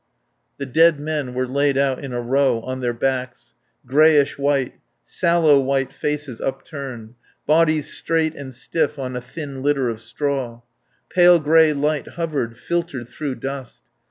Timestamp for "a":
2.11-2.19, 9.15-9.21